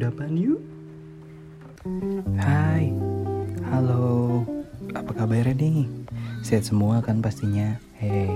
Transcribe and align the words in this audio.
jalan 0.00 0.32
yuk. 0.38 0.60
Hai, 2.38 2.94
halo, 3.68 4.40
apa 4.94 5.12
kabarnya 5.12 5.52
nih? 5.58 5.84
Sehat 6.40 6.64
semua 6.64 7.02
kan 7.04 7.20
pastinya. 7.20 7.76
Hey, 7.98 8.30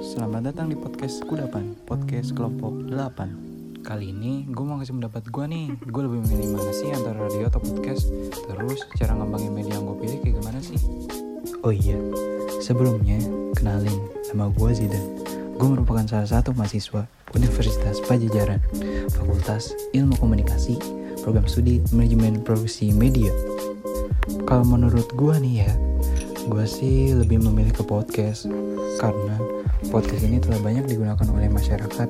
selamat 0.00 0.54
datang 0.54 0.72
di 0.72 0.76
podcast 0.78 1.20
Kudapan, 1.26 1.76
podcast 1.84 2.32
kelompok 2.32 2.88
8. 2.88 3.84
Kali 3.84 4.10
ini 4.10 4.48
gue 4.48 4.64
mau 4.64 4.80
kasih 4.80 4.96
pendapat 4.96 5.28
gue 5.28 5.44
nih. 5.44 5.66
Gue 5.92 6.02
lebih 6.08 6.24
memilih 6.24 6.56
mana 6.56 6.72
sih 6.72 6.88
antara 6.90 7.18
radio 7.20 7.46
atau 7.50 7.60
podcast? 7.60 8.08
Terus 8.32 8.80
cara 8.96 9.12
ngembangin 9.14 9.52
media 9.52 9.76
yang 9.76 9.84
gue 9.86 9.96
pilih 10.02 10.18
kayak 10.24 10.34
gimana 10.40 10.60
sih? 10.64 10.78
Oh 11.62 11.74
iya, 11.74 11.98
sebelumnya 12.62 13.18
kenalin 13.58 13.98
nama 14.30 14.50
gue 14.50 14.70
Zidan 14.70 15.04
Gue 15.56 15.72
merupakan 15.72 16.04
salah 16.04 16.28
satu 16.28 16.52
mahasiswa 16.52 17.08
Universitas 17.34 17.98
Pajajaran 18.06 18.62
Fakultas 19.10 19.74
Ilmu 19.96 20.14
Komunikasi 20.22 20.78
Program 21.24 21.48
Studi 21.50 21.82
Manajemen 21.90 22.44
Produksi 22.46 22.94
Media 22.94 23.34
Kalau 24.46 24.62
menurut 24.62 25.10
gue 25.16 25.34
nih 25.42 25.66
ya 25.66 25.72
Gue 26.46 26.62
sih 26.68 27.10
lebih 27.16 27.42
memilih 27.42 27.74
ke 27.74 27.82
podcast 27.82 28.46
Karena 29.02 29.34
podcast 29.90 30.22
ini 30.22 30.38
telah 30.38 30.62
banyak 30.62 30.86
digunakan 30.86 31.26
oleh 31.34 31.48
masyarakat 31.50 32.08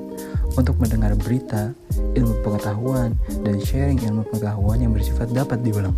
untuk 0.57 0.81
mendengar 0.81 1.13
berita, 1.13 1.75
ilmu 2.17 2.41
pengetahuan, 2.41 3.13
dan 3.45 3.61
sharing 3.61 4.01
ilmu 4.01 4.25
pengetahuan 4.33 4.81
yang 4.81 4.91
bersifat 4.95 5.29
dapat 5.29 5.61
diulang. 5.61 5.93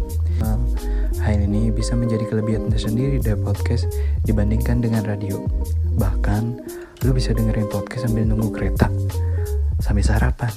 Hal 1.29 1.45
ini 1.45 1.69
bisa 1.69 1.93
menjadi 1.93 2.25
kelebihan 2.25 2.73
tersendiri 2.73 3.21
dari 3.21 3.37
podcast 3.37 3.85
dibandingkan 4.25 4.81
dengan 4.81 5.05
radio. 5.05 5.45
Bahkan, 5.93 6.41
lu 7.05 7.13
bisa 7.13 7.37
dengerin 7.37 7.69
podcast 7.69 8.09
sambil 8.09 8.25
nunggu 8.25 8.49
kereta, 8.49 8.89
sambil 9.77 10.01
sarapan, 10.01 10.49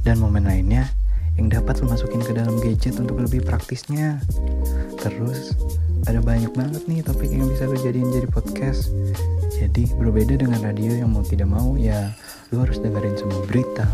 dan 0.00 0.16
momen 0.16 0.48
lainnya 0.48 0.88
yang 1.36 1.52
dapat 1.52 1.76
lu 1.84 1.92
masukin 1.92 2.24
ke 2.24 2.32
dalam 2.32 2.56
gadget 2.56 2.96
untuk 2.96 3.20
lebih 3.20 3.44
praktisnya. 3.44 4.16
Terus, 4.96 5.52
ada 6.08 6.24
banyak 6.24 6.56
banget 6.56 6.88
nih 6.88 7.04
topik 7.04 7.28
yang 7.28 7.52
bisa 7.52 7.68
lu 7.68 7.76
jadiin 7.76 8.08
jadi 8.08 8.28
podcast. 8.32 8.96
Jadi 9.60 9.92
berbeda 9.92 10.40
dengan 10.40 10.64
radio 10.64 11.04
yang 11.04 11.12
mau 11.12 11.20
tidak 11.20 11.52
mau 11.52 11.76
ya 11.76 12.16
lu 12.48 12.64
harus 12.64 12.80
dengerin 12.80 13.12
semua 13.20 13.44
berita, 13.44 13.84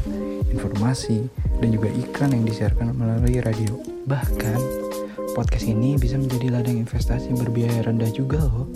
informasi, 0.47 1.27
dan 1.59 1.75
juga 1.75 1.91
iklan 1.91 2.39
yang 2.39 2.47
disiarkan 2.47 2.95
melalui 2.95 3.43
radio. 3.43 3.75
Bahkan 4.07 4.90
podcast 5.33 5.67
ini 5.67 5.95
bisa 5.95 6.19
menjadi 6.19 6.51
ladang 6.51 6.83
investasi 6.83 7.31
berbiaya 7.39 7.87
rendah 7.87 8.11
juga 8.11 8.43
loh 8.43 8.67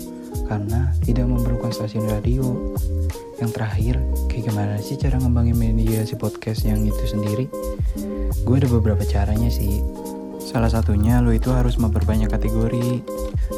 karena 0.47 0.93
tidak 1.03 1.25
memerlukan 1.27 1.73
stasiun 1.73 2.07
radio. 2.07 2.75
Yang 3.41 3.51
terakhir, 3.59 3.95
kayak 4.31 4.43
gimana 4.47 4.75
sih 4.79 4.95
cara 4.95 5.19
ngembangin 5.19 5.57
media 5.57 6.05
si 6.07 6.15
podcast 6.15 6.63
yang 6.63 6.87
itu 6.87 7.03
sendiri? 7.03 7.51
Gue 8.47 8.61
ada 8.61 8.69
beberapa 8.69 9.03
caranya 9.03 9.51
sih. 9.51 9.83
Salah 10.39 10.69
satunya 10.69 11.19
lo 11.19 11.33
itu 11.33 11.49
harus 11.51 11.75
memperbanyak 11.75 12.31
kategori. 12.31 13.01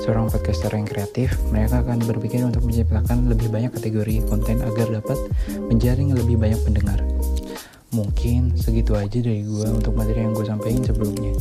Seorang 0.08 0.32
podcaster 0.32 0.72
yang 0.74 0.88
kreatif, 0.88 1.36
mereka 1.52 1.84
akan 1.84 2.02
berpikir 2.08 2.42
untuk 2.42 2.64
menciptakan 2.64 3.28
lebih 3.28 3.52
banyak 3.52 3.76
kategori 3.76 4.24
konten 4.26 4.64
agar 4.64 4.88
dapat 4.90 5.20
menjaring 5.68 6.16
lebih 6.16 6.40
banyak 6.40 6.58
pendengar. 6.64 7.04
Mungkin 7.96 8.60
segitu 8.60 9.00
aja 9.00 9.20
dari 9.24 9.48
gue 9.48 9.68
untuk 9.72 9.96
materi 9.96 10.28
yang 10.28 10.36
gue 10.36 10.44
sampaikan 10.44 10.84
sebelumnya. 10.84 11.32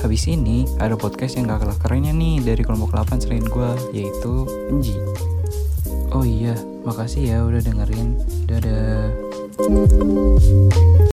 Habis 0.00 0.24
ini 0.28 0.64
ada 0.80 0.96
podcast 0.96 1.36
yang 1.36 1.52
gak 1.52 1.68
kalah 1.68 1.78
kerennya 1.80 2.16
nih 2.16 2.40
dari 2.40 2.62
kelompok 2.64 2.96
8 2.96 3.20
selain 3.20 3.44
gue, 3.44 3.70
yaitu 3.92 4.48
Enji. 4.72 4.96
Oh 6.16 6.24
iya, 6.24 6.56
makasih 6.86 7.28
ya 7.28 7.38
udah 7.44 7.60
dengerin. 7.60 8.16
Dadah. 8.48 9.12